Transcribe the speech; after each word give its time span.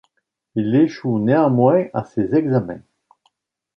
Il 0.55 0.73
échoue 0.75 1.19
néanmoins 1.19 1.85
à 1.93 2.03
ses 2.05 2.33
examens. 2.33 2.81